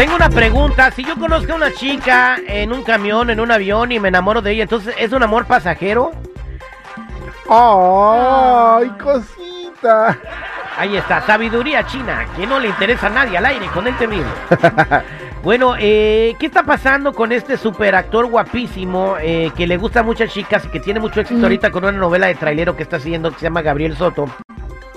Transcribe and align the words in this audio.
Tengo 0.00 0.16
una 0.16 0.30
pregunta. 0.30 0.90
Si 0.92 1.04
yo 1.04 1.14
conozco 1.16 1.52
a 1.52 1.56
una 1.56 1.72
chica 1.72 2.38
en 2.46 2.72
un 2.72 2.82
camión, 2.82 3.28
en 3.28 3.38
un 3.38 3.50
avión 3.50 3.92
y 3.92 4.00
me 4.00 4.08
enamoro 4.08 4.40
de 4.40 4.52
ella, 4.52 4.62
entonces 4.62 4.94
¿es 4.98 5.12
un 5.12 5.22
amor 5.22 5.44
pasajero? 5.44 6.12
¡Ay, 7.50 8.88
cosita! 8.98 10.18
Ahí 10.78 10.96
está, 10.96 11.20
sabiduría 11.20 11.84
china, 11.84 12.26
que 12.34 12.46
no 12.46 12.58
le 12.58 12.68
interesa 12.68 13.08
a 13.08 13.10
nadie 13.10 13.36
al 13.36 13.44
aire 13.44 13.66
con 13.74 13.86
el 13.86 13.94
terrible. 13.98 14.24
bueno, 15.42 15.74
eh, 15.78 16.34
¿qué 16.38 16.46
está 16.46 16.62
pasando 16.62 17.12
con 17.12 17.30
este 17.30 17.58
superactor 17.58 18.24
guapísimo 18.24 19.16
eh, 19.20 19.52
que 19.54 19.66
le 19.66 19.76
gusta 19.76 20.00
a 20.00 20.02
muchas 20.02 20.32
chicas 20.32 20.64
y 20.64 20.68
que 20.68 20.80
tiene 20.80 20.98
mucho 20.98 21.20
éxito 21.20 21.40
Mm. 21.40 21.44
ahorita 21.44 21.70
con 21.70 21.84
una 21.84 21.92
novela 21.92 22.28
de 22.28 22.36
trailero 22.36 22.74
que 22.74 22.84
está 22.84 22.96
haciendo 22.96 23.30
que 23.32 23.40
se 23.40 23.42
llama 23.42 23.60
Gabriel 23.60 23.94
Soto? 23.98 24.30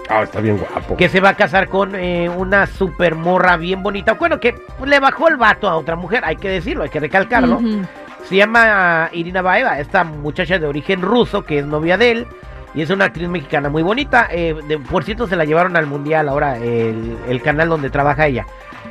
Ah, 0.09 0.23
está 0.23 0.41
bien 0.41 0.57
guapo. 0.57 0.97
que 0.97 1.07
se 1.09 1.19
va 1.21 1.29
a 1.29 1.35
casar 1.35 1.69
con 1.69 1.95
eh, 1.95 2.29
una 2.29 2.67
super 2.67 3.15
morra 3.15 3.55
bien 3.57 3.81
bonita. 3.83 4.13
Bueno, 4.13 4.39
que 4.39 4.55
le 4.85 4.99
bajó 4.99 5.27
el 5.29 5.37
vato 5.37 5.67
a 5.69 5.75
otra 5.77 5.95
mujer, 5.95 6.23
hay 6.25 6.35
que 6.35 6.49
decirlo, 6.49 6.83
hay 6.83 6.89
que 6.89 6.99
recalcarlo. 6.99 7.57
Ujú. 7.57 7.81
Se 8.27 8.35
llama 8.35 9.09
Irina 9.13 9.41
Baeva, 9.41 9.79
esta 9.79 10.03
muchacha 10.03 10.59
de 10.59 10.67
origen 10.67 11.01
ruso 11.01 11.43
que 11.45 11.59
es 11.59 11.65
novia 11.65 11.97
de 11.97 12.11
él. 12.11 12.27
Y 12.75 12.81
es 12.81 12.89
una 12.89 13.05
actriz 13.05 13.29
mexicana 13.29 13.69
muy 13.69 13.83
bonita. 13.83 14.27
eh, 14.31 14.55
de- 14.67 14.79
por 14.79 15.03
cierto, 15.03 15.27
se 15.27 15.35
la 15.35 15.45
llevaron 15.45 15.77
al 15.77 15.85
mundial 15.85 16.27
ahora, 16.27 16.57
el, 16.57 17.17
el 17.27 17.41
canal 17.41 17.69
donde 17.69 17.89
trabaja 17.91 18.25
ella. 18.27 18.45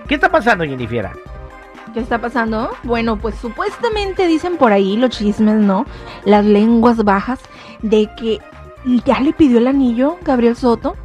¿Qué 0.07 0.15
está 0.15 0.29
pasando, 0.31 0.65
Jennifer? 0.65 1.09
¿Qué 1.93 2.01
está 2.01 2.19
pasando? 2.19 2.71
Bueno, 2.85 3.17
pues 3.17 3.35
supuestamente 3.35 4.27
dicen 4.29 4.57
por 4.57 4.73
ahí 4.73 4.97
los 4.97 5.11
chismes, 5.11 5.57
¿no? 5.57 5.85
Las 6.25 6.45
lenguas 6.45 7.03
bajas 7.05 7.41
de 7.83 8.09
que 8.17 8.39
ya 9.05 9.21
le 9.21 9.33
pidió 9.33 9.59
el 9.59 9.67
anillo 9.69 10.19
Gabriel 10.23 10.57
Soto 10.57 10.97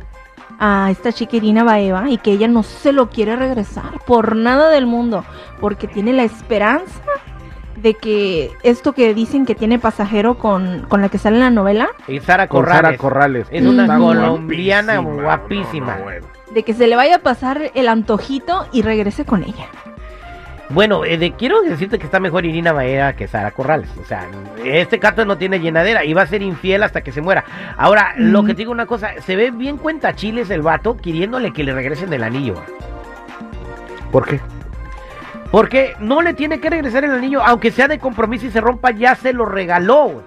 a 0.59 0.89
esta 0.92 1.11
chica 1.11 1.36
Irina 1.38 1.64
Baeva 1.64 2.09
y 2.09 2.17
que 2.17 2.31
ella 2.31 2.47
no 2.47 2.64
se 2.64 2.92
lo 2.92 3.09
quiere 3.09 3.36
regresar 3.36 4.00
por 4.06 4.36
nada 4.36 4.70
del 4.70 4.88
mundo, 4.88 5.23
porque 5.59 5.88
tiene 5.88 6.14
la 6.14 6.23
esperanza 6.23 7.02
de 7.75 7.94
que 7.94 8.52
esto 8.64 8.94
que 8.94 9.14
dicen 9.14 9.45
que 9.45 9.53
tiene 9.53 9.78
pasajero 9.78 10.39
con, 10.39 10.88
con 10.89 11.02
la 11.02 11.09
que 11.09 11.20
sale 11.20 11.36
en 11.36 11.42
la 11.44 11.50
novela, 11.52 11.89
Es 12.08 12.23
Sara 12.23 12.48
Corrales. 12.48 12.81
Sara 12.81 12.98
Corrales. 12.98 13.48
Es 13.52 13.64
una 13.64 13.83
Está 13.83 13.98
colombiana 14.00 14.98
guapísima. 14.98 15.94
No, 15.94 15.98
no, 16.00 16.03
bueno. 16.05 16.28
de 16.55 16.64
que 16.64 16.73
se 16.73 16.88
le 16.88 16.95
vaya 16.95 17.17
a 17.17 17.20
pasar 17.20 17.72
el 17.75 17.88
antojito 17.88 18.66
y 18.72 18.81
regrese 18.81 19.25
con 19.25 19.44
ella. 19.44 19.67
Bueno, 20.69 21.05
eh, 21.05 21.17
de- 21.17 21.31
quiero 21.31 21.61
decirte 21.61 21.97
que 21.97 22.05
está 22.05 22.19
mejor 22.19 22.45
Irina 22.45 22.73
Baeva 22.73 23.13
que 23.13 23.27
Sara 23.27 23.51
Corrales. 23.51 23.89
O 24.01 24.05
sea, 24.05 24.27
este 24.65 24.99
cato 24.99 25.23
no 25.23 25.37
tiene 25.37 25.59
llenadera 25.61 26.03
y 26.03 26.13
va 26.13 26.23
a 26.23 26.27
ser 26.27 26.41
infiel 26.41 26.83
hasta 26.83 27.01
que 27.01 27.13
se 27.13 27.21
muera. 27.21 27.45
Ahora, 27.77 28.13
lo 28.17 28.43
Mm. 28.43 28.45
que 28.47 28.53
te 28.53 28.57
digo 28.59 28.71
una 28.73 28.85
cosa, 28.85 29.11
se 29.21 29.37
ve 29.37 29.51
bien 29.51 29.77
cuenta 29.77 30.13
chiles 30.13 30.49
el 30.49 30.61
vato 30.61 30.97
queriéndole 30.97 31.53
que 31.53 31.63
le 31.63 31.73
regresen 31.73 32.11
el 32.11 32.23
anillo. 32.23 32.55
¿Por 34.11 34.25
qué? 34.27 34.41
Porque 35.51 35.95
no 36.01 36.21
le 36.21 36.33
tiene 36.33 36.59
que 36.59 36.69
regresar 36.69 37.05
el 37.05 37.11
anillo, 37.11 37.41
aunque 37.41 37.71
sea 37.71 37.87
de 37.87 37.99
compromiso 37.99 38.45
y 38.45 38.52
se 38.52 38.59
rompa, 38.59 38.91
ya 38.91 39.15
se 39.15 39.31
lo 39.31 39.45
regaló. 39.45 40.23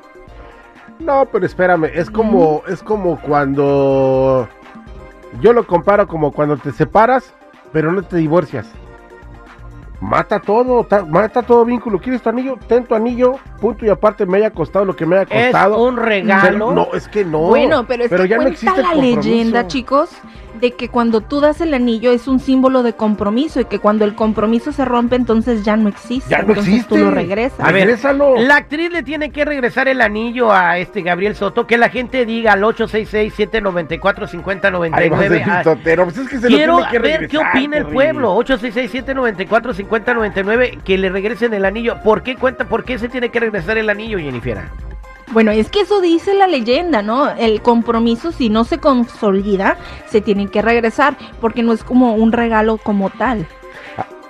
No, 0.98 1.27
pero 1.27 1.44
espérame, 1.44 1.84
es 1.92 2.10
como, 2.10 2.62
es 2.66 2.82
como 2.82 3.20
cuando 3.20 4.48
yo 5.42 5.53
lo 5.53 5.66
comparo 5.66 6.06
como 6.09 6.32
cuando 6.32 6.56
te 6.56 6.72
separas, 6.72 7.34
pero 7.72 7.92
no 7.92 8.03
te 8.03 8.16
divorcias. 8.16 8.66
Mata 10.00 10.41
todo, 10.41 10.83
ta- 10.84 11.05
mata 11.05 11.43
todo 11.43 11.65
vínculo. 11.65 11.99
¿Quieres 12.00 12.22
tu 12.22 12.31
anillo? 12.31 12.56
Ten 12.66 12.84
tu 12.84 12.94
anillo, 12.94 13.34
punto 13.61 13.84
y 13.84 13.91
aparte 13.91 14.25
me 14.25 14.38
haya 14.38 14.50
costado 14.50 14.84
lo 14.87 14.97
que 14.97 15.05
me 15.05 15.16
haya 15.19 15.27
Es 15.31 15.53
costado. 15.53 15.83
un 15.84 15.97
regalo. 15.99 16.72
No, 16.72 16.88
es 16.94 17.06
que 17.06 17.22
no. 17.25 17.41
Bueno, 17.41 17.84
pero 17.87 18.05
es 18.05 18.10
que 18.10 18.16
ya 18.28 18.37
no 18.37 18.43
cuenta 18.44 18.53
existe 18.53 18.81
el 18.81 18.87
la 18.87 18.94
leyenda, 18.94 19.66
chicos, 19.66 20.10
de 20.61 20.72
que 20.72 20.88
cuando 20.88 21.21
tú 21.21 21.41
das 21.41 21.61
el 21.61 21.75
anillo 21.75 22.11
es 22.12 22.27
un 22.28 22.41
símbolo 22.41 22.83
de 22.83 22.93
compromiso 22.94 23.61
y 23.61 23.65
que 23.66 23.78
cuando 23.78 24.05
el 24.05 24.15
compromiso 24.15 24.72
se 24.72 24.84
rompe 24.84 25.16
entonces 25.16 25.65
ya 25.65 25.77
no 25.77 25.88
existe. 25.88 26.31
Ya 26.31 26.38
no 26.43 26.49
entonces 26.49 26.75
existe. 26.75 26.94
tú 26.97 27.05
lo 27.05 27.11
regresas. 27.11 27.61
A 27.61 27.72
ver, 27.72 27.87
Regrésalo. 27.87 28.37
La 28.37 28.56
actriz 28.56 28.91
le 28.93 29.03
tiene 29.03 29.31
que 29.31 29.44
regresar 29.44 29.89
el 29.89 30.00
anillo 30.00 30.53
a 30.53 30.78
este 30.78 31.03
Gabriel 31.03 31.34
Soto, 31.37 31.66
que 31.66 31.77
la 31.78 31.89
gente 31.89 32.25
diga 32.27 32.53
al 32.53 32.62
866-794-5099. 32.62 34.91
Ahí 34.93 35.09
vas 35.09 35.21
de 35.28 35.43
Ah, 35.43 35.56
pistotero. 35.56 36.05
Pues 36.05 36.19
es 36.19 36.28
que 36.28 36.39
se 36.39 36.49
lo 36.50 36.56
Quiero 36.56 36.77
tiene 36.77 36.91
que 36.91 36.99
ver 36.99 37.28
qué 37.28 37.39
opina 37.39 37.78
el 37.78 37.87
pueblo. 37.87 38.34
866-794-5099. 38.37 40.83
Que 40.83 40.99
le 40.99 41.09
regresen 41.10 41.55
el 41.55 41.65
anillo. 41.65 41.97
¿Por 42.03 42.22
qué 42.22 42.37
cuenta? 42.37 42.65
¿Por 42.65 42.84
qué 42.84 42.99
se 42.99 43.09
tiene 43.09 43.28
que 43.31 43.41
regresar 43.41 43.78
el 43.78 43.89
anillo, 43.91 44.19
Jennifer? 44.19 44.59
Bueno, 45.30 45.52
es 45.52 45.70
que 45.70 45.80
eso 45.82 46.00
dice 46.00 46.34
la 46.34 46.46
leyenda, 46.46 47.02
¿no? 47.02 47.30
El 47.30 47.62
compromiso, 47.62 48.32
si 48.32 48.48
no 48.48 48.64
se 48.64 48.78
consolida, 48.78 49.76
se 50.06 50.20
tiene 50.20 50.48
que 50.48 50.60
regresar, 50.60 51.16
porque 51.41 51.62
no 51.62 51.72
es 51.72 51.84
como 51.84 52.14
un 52.14 52.32
regalo 52.32 52.78
como 52.78 53.10
tal. 53.10 53.46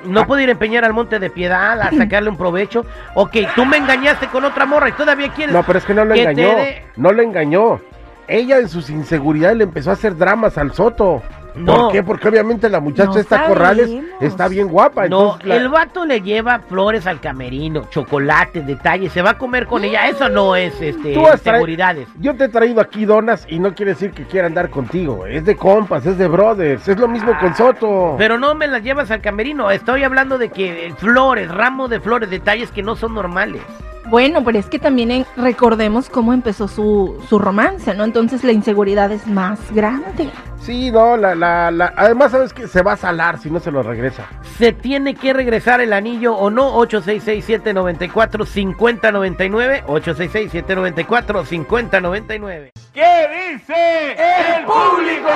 No 0.04 0.26
puedo 0.26 0.40
ir 0.40 0.48
a 0.48 0.52
empeñar 0.52 0.84
al 0.84 0.94
monte 0.94 1.18
de 1.18 1.30
piedad 1.30 1.80
a 1.80 1.90
sacarle 1.90 2.30
un 2.30 2.36
provecho. 2.36 2.86
Ok, 3.14 3.36
tú 3.54 3.66
me 3.66 3.76
engañaste 3.76 4.28
con 4.28 4.44
otra 4.44 4.64
morra 4.64 4.88
y 4.88 4.92
todavía 4.92 5.28
quieres. 5.32 5.54
No, 5.54 5.62
pero 5.62 5.78
es 5.78 5.84
que 5.84 5.94
no 5.94 6.04
lo 6.04 6.14
que 6.14 6.22
engañó. 6.22 6.56
No 6.96 7.12
lo 7.12 7.22
engañó. 7.22 7.80
Ella 8.26 8.58
en 8.58 8.68
sus 8.68 8.90
inseguridades 8.90 9.58
le 9.58 9.64
empezó 9.64 9.90
a 9.90 9.94
hacer 9.94 10.16
dramas 10.16 10.56
al 10.56 10.72
Soto. 10.72 11.22
No. 11.54 11.76
¿Por 11.84 11.92
qué? 11.92 12.02
Porque 12.02 12.28
obviamente 12.28 12.68
la 12.68 12.80
muchacha 12.80 13.10
No 13.12 13.18
esta 13.18 13.46
Corrales 13.46 13.86
sabemos. 13.88 14.10
está 14.22 14.48
bien 14.48 14.68
guapa. 14.68 15.08
No, 15.08 15.38
la- 15.44 15.56
el 15.56 15.68
vato 15.68 16.04
le 16.04 16.20
lleva 16.20 16.60
flores 16.60 17.06
al 17.06 17.20
camerino, 17.20 17.86
chocolate, 17.90 18.62
detalles, 18.62 19.12
se 19.12 19.22
va 19.22 19.30
a 19.30 19.38
comer 19.38 19.66
con 19.66 19.84
ella. 19.84 20.08
Eso 20.08 20.28
no 20.28 20.56
es 20.56 20.80
este 20.80 21.14
seguridades. 21.42 22.08
Yo 22.20 22.34
te 22.36 22.44
he 22.44 22.48
traído 22.48 22.80
aquí 22.80 23.04
donas 23.04 23.46
y 23.48 23.58
no 23.58 23.74
quiere 23.74 23.92
decir 23.92 24.12
que 24.12 24.24
quiera 24.24 24.46
andar 24.46 24.70
contigo. 24.70 25.26
Es 25.26 25.44
de 25.44 25.56
compas, 25.56 26.04
es 26.06 26.18
de 26.18 26.28
brothers. 26.28 26.86
Es 26.88 26.98
lo 26.98 27.08
mismo 27.08 27.32
con 27.38 27.54
Soto. 27.54 28.14
Pero 28.18 28.38
no 28.38 28.54
me 28.54 28.66
las 28.66 28.82
llevas 28.82 29.10
al 29.10 29.20
camerino. 29.20 29.70
Estoy 29.70 30.04
hablando 30.04 30.38
de 30.38 30.50
que 30.50 30.86
eh, 30.86 30.94
flores, 30.96 31.50
ramo 31.50 31.88
de 31.88 32.00
flores, 32.00 32.30
detalles 32.30 32.70
que 32.70 32.82
no 32.82 32.96
son 32.96 33.14
normales. 33.14 33.62
Bueno, 34.08 34.42
pero 34.44 34.58
es 34.58 34.66
que 34.66 34.78
también 34.78 35.26
recordemos 35.36 36.08
cómo 36.08 36.32
empezó 36.32 36.68
su, 36.68 37.22
su 37.28 37.38
romance, 37.38 37.94
¿no? 37.94 38.04
Entonces 38.04 38.42
la 38.44 38.52
inseguridad 38.52 39.12
es 39.12 39.26
más 39.26 39.58
grande. 39.72 40.30
Sí, 40.60 40.90
no, 40.90 41.16
la, 41.16 41.34
la, 41.34 41.70
la- 41.70 41.92
además 41.96 42.32
sabes 42.32 42.52
que 42.52 42.66
se 42.68 42.82
va 42.82 42.92
a 42.92 42.96
salar 42.96 43.38
si 43.38 43.50
no 43.50 43.60
se 43.60 43.70
lo 43.70 43.82
regresa. 43.82 44.24
¿Se 44.58 44.72
tiene 44.72 45.14
que 45.14 45.32
regresar 45.32 45.80
el 45.80 45.92
anillo 45.92 46.34
o 46.34 46.50
no? 46.50 46.74
866-794-5099. 46.86 49.84
866-794-5099. 49.86 52.70
¿Qué 52.92 53.28
dice 53.52 54.16
el 54.58 54.64
público? 54.64 55.30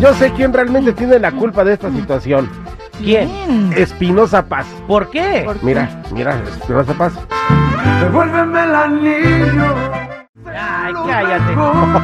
Yo 0.00 0.14
sé 0.14 0.30
quién 0.32 0.52
realmente 0.52 0.92
tiene 0.92 1.18
la 1.18 1.32
culpa 1.32 1.64
de 1.64 1.72
esta 1.74 1.90
situación. 1.90 2.48
¿Quién? 3.02 3.72
Espinosa 3.76 4.46
Paz. 4.46 4.66
¿Por 4.86 5.10
qué? 5.10 5.42
¿Por 5.44 5.58
qué? 5.58 5.66
Mira, 5.66 6.02
mira, 6.12 6.40
Espinosa 6.44 6.94
Paz. 6.94 7.12
Devuélveme 8.00 8.62
el 8.62 8.74
anillo. 8.74 9.74
Ay, 10.46 10.92
cállate. 11.06 11.54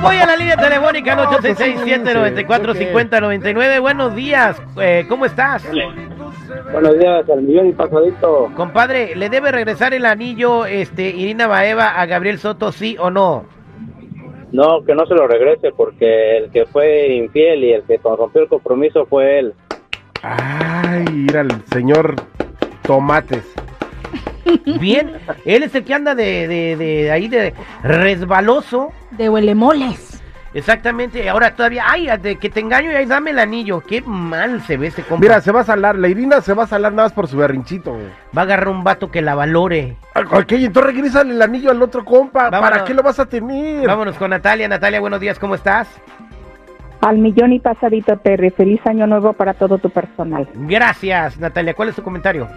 Voy 0.03 0.17
a 0.17 0.27
la 0.27 0.37
línea 0.37 0.57
telefónica 0.57 1.13
al 1.15 1.27
866-794-5099. 1.27 3.81
Buenos 3.81 4.15
días. 4.15 4.61
Eh, 4.81 5.05
¿Cómo 5.09 5.25
estás? 5.27 5.65
Buenos 6.73 6.99
días, 6.99 7.29
al 7.29 7.43
millón 7.43 7.69
y 7.69 7.73
pasadito. 7.73 8.51
Compadre, 8.55 9.15
¿le 9.17 9.29
debe 9.29 9.51
regresar 9.53 9.93
el 9.95 10.07
anillo 10.07 10.67
este, 10.67 11.11
Irina 11.11 11.47
Baeva 11.47 12.01
a 12.01 12.07
Gabriel 12.07 12.39
Soto, 12.39 12.73
sí 12.73 12.97
o 12.99 13.11
no? 13.11 13.45
No, 14.53 14.83
que 14.85 14.95
no 14.95 15.05
se 15.07 15.15
lo 15.15 15.27
regrese 15.27 15.73
porque 15.77 16.39
el 16.39 16.51
que 16.51 16.65
fue 16.67 17.09
infiel 17.15 17.65
y 17.65 17.73
el 17.73 17.83
que 17.83 17.99
rompió 18.03 18.43
el 18.43 18.49
compromiso 18.49 19.05
fue 19.07 19.41
él. 19.41 19.55
Ay, 20.87 21.05
mira 21.11 21.41
el 21.41 21.53
señor 21.73 22.15
Tomates. 22.83 23.45
Bien, 24.81 25.13
él 25.45 25.63
es 25.65 25.75
el 25.75 25.85
que 25.85 25.95
anda 25.95 26.15
de, 26.15 26.47
de, 26.47 26.77
de 26.77 27.11
ahí 27.11 27.29
de 27.29 27.53
resbaloso. 27.83 28.93
De 29.11 29.29
huelemoles. 29.29 30.23
Exactamente, 30.55 31.29
ahora 31.29 31.55
todavía, 31.55 31.85
ay, 31.87 32.09
de 32.19 32.37
que 32.37 32.49
te 32.49 32.61
engaño 32.61 32.91
y 32.91 32.95
ahí 32.95 33.05
dame 33.05 33.31
el 33.33 33.39
anillo. 33.39 33.83
Qué 33.83 34.01
mal 34.01 34.63
se 34.63 34.79
ve 34.79 34.87
este 34.87 35.03
compa. 35.03 35.21
Mira, 35.21 35.41
se 35.43 35.53
va 35.53 35.61
a 35.61 35.65
salar. 35.65 35.97
La 35.97 36.09
Irina 36.09 36.41
se 36.41 36.55
va 36.55 36.63
a 36.63 36.67
salar 36.67 36.93
nada 36.93 37.07
más 37.09 37.13
por 37.13 37.29
su 37.29 37.37
berrinchito. 37.37 37.93
güey. 37.93 38.07
Va 38.37 38.43
a 38.43 38.45
agarrar 38.45 38.69
un 38.69 38.83
vato 38.83 39.11
que 39.11 39.21
la 39.21 39.35
valore. 39.35 39.97
Ok, 40.15 40.53
entonces 40.53 40.95
regrésale 40.95 41.35
el 41.35 41.43
anillo 41.43 41.71
al 41.71 41.83
otro 41.83 42.05
compa. 42.07 42.49
Vámonos. 42.49 42.71
¿Para 42.71 42.85
qué 42.85 42.95
lo 42.95 43.03
vas 43.03 43.19
a 43.21 43.27
tener? 43.27 43.87
Vámonos 43.87 44.17
con 44.17 44.31
Natalia. 44.31 44.67
Natalia, 44.67 45.01
buenos 45.01 45.21
días, 45.21 45.39
¿cómo 45.39 45.57
estás? 45.57 45.89
Al 47.07 47.19
millón 47.19 47.53
y 47.53 47.61
pasadito, 47.61 48.17
Terry. 48.17 48.51
Feliz 48.51 48.85
año 48.85 49.07
nuevo 49.07 49.33
para 49.33 49.55
todo 49.55 49.79
tu 49.79 49.91
personal. 49.91 50.49
Gracias, 50.55 51.39
Natalia. 51.39 51.73
¿Cuál 51.73 51.91
es 51.91 51.95
tu 51.95 52.03
comentario? 52.03 52.49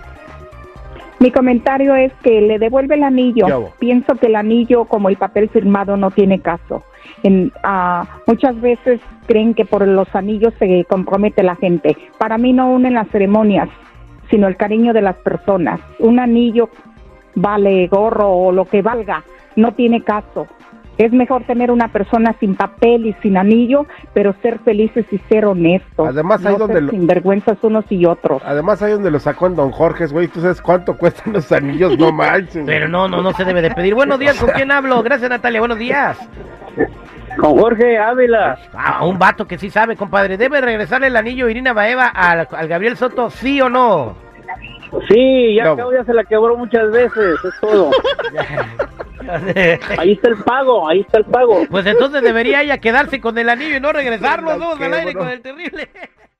Mi 1.19 1.29
comentario 1.29 1.93
es 1.93 2.11
que 2.23 2.41
le 2.41 2.57
devuelve 2.57 2.95
el 2.95 3.03
anillo. 3.03 3.45
Pienso 3.77 4.15
que 4.15 4.25
el 4.25 4.35
anillo, 4.35 4.85
como 4.85 5.09
el 5.09 5.17
papel 5.17 5.49
firmado, 5.49 5.97
no 5.97 6.09
tiene 6.09 6.39
caso. 6.39 6.83
En, 7.21 7.51
ah, 7.61 8.07
muchas 8.25 8.59
veces 8.59 8.99
creen 9.27 9.53
que 9.53 9.65
por 9.65 9.87
los 9.87 10.07
anillos 10.15 10.51
se 10.57 10.83
compromete 10.85 11.43
la 11.43 11.55
gente. 11.55 11.95
Para 12.17 12.39
mí 12.39 12.51
no 12.51 12.71
unen 12.71 12.95
las 12.95 13.07
ceremonias, 13.09 13.69
sino 14.31 14.47
el 14.47 14.57
cariño 14.57 14.93
de 14.93 15.03
las 15.03 15.17
personas. 15.17 15.79
Un 15.99 16.19
anillo 16.19 16.71
vale 17.35 17.85
gorro 17.85 18.31
o 18.31 18.51
lo 18.51 18.65
que 18.65 18.81
valga, 18.81 19.23
no 19.55 19.73
tiene 19.73 20.01
caso. 20.01 20.47
Es 20.99 21.13
mejor 21.13 21.43
tener 21.45 21.71
una 21.71 21.87
persona 21.87 22.35
sin 22.41 22.55
papel 22.55 23.05
y 23.07 23.13
sin 23.21 23.37
anillo, 23.37 23.85
pero 24.13 24.35
ser 24.41 24.59
felices 24.59 25.05
y 25.11 25.17
ser 25.29 25.45
honestos. 25.45 26.07
Además, 26.09 26.45
ahí 26.45 26.51
no 26.53 26.59
donde 26.59 26.81
lo- 26.81 26.91
sinvergüenzas 26.91 27.57
unos 27.63 27.85
y 27.89 28.05
otros. 28.05 28.41
Además, 28.45 28.81
ahí 28.81 28.91
donde 28.91 29.09
lo 29.09 29.19
sacó 29.19 29.47
en 29.47 29.55
Don 29.55 29.71
Jorge, 29.71 30.07
güey. 30.07 30.27
¿Tú 30.27 30.41
sabes 30.41 30.61
cuánto 30.61 30.97
cuestan 30.97 31.31
los 31.33 31.49
anillos? 31.53 31.97
No 31.97 32.11
manches. 32.11 32.63
Pero 32.65 32.89
no, 32.89 33.07
no, 33.07 33.21
no 33.21 33.31
se 33.31 33.45
debe 33.45 33.61
de 33.61 33.71
pedir. 33.71 33.95
Buenos 33.95 34.19
días, 34.19 34.37
¿con 34.37 34.49
quién 34.49 34.71
hablo? 34.71 35.01
Gracias, 35.01 35.29
Natalia. 35.29 35.61
Buenos 35.61 35.79
días. 35.79 36.17
Con 37.37 37.57
Jorge 37.57 37.97
Ávila. 37.97 38.57
Ah, 38.73 39.05
un 39.05 39.17
vato 39.17 39.47
que 39.47 39.57
sí 39.57 39.69
sabe, 39.69 39.95
compadre. 39.95 40.35
¿Debe 40.37 40.59
regresarle 40.59 41.07
el 41.07 41.15
anillo 41.15 41.47
Irina 41.47 41.71
Baeva 41.71 42.07
al, 42.07 42.45
al 42.51 42.67
Gabriel 42.67 42.97
Soto, 42.97 43.29
sí 43.29 43.61
o 43.61 43.69
no? 43.69 44.17
Sí, 45.07 45.55
ya 45.55 45.75
No. 45.75 45.93
ya 45.93 46.03
se 46.03 46.13
la 46.13 46.23
quebró 46.25 46.57
muchas 46.57 46.91
veces, 46.91 47.35
es 47.45 47.53
todo. 47.61 47.91
Ahí 49.97 50.13
está 50.13 50.29
el 50.29 50.37
pago, 50.37 50.87
ahí 50.87 51.01
está 51.01 51.19
el 51.19 51.25
pago. 51.25 51.65
Pues 51.69 51.85
entonces 51.85 52.21
debería 52.23 52.61
ella 52.61 52.77
quedarse 52.79 53.19
con 53.21 53.37
el 53.37 53.49
anillo 53.49 53.77
y 53.77 53.79
no 53.79 53.91
regresarlo. 53.91 54.51
Al 54.51 54.93
aire 54.93 55.13
con 55.13 55.27
el 55.29 55.41
terrible. 55.41 55.89